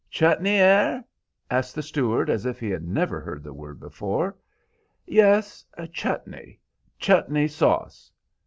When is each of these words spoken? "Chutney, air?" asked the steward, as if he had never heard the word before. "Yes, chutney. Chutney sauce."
"Chutney, 0.09 0.55
air?" 0.55 1.05
asked 1.51 1.75
the 1.75 1.83
steward, 1.83 2.27
as 2.31 2.47
if 2.47 2.59
he 2.59 2.71
had 2.71 2.81
never 2.87 3.19
heard 3.21 3.43
the 3.43 3.53
word 3.53 3.79
before. 3.79 4.35
"Yes, 5.05 5.63
chutney. 5.93 6.59
Chutney 6.97 7.47
sauce." 7.47 8.11